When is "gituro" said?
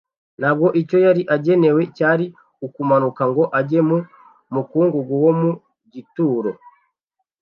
5.93-6.51